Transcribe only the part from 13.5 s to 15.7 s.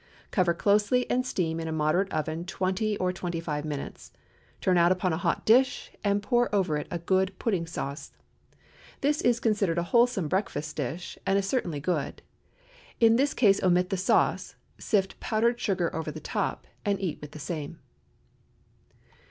omit the sauce, sift powdered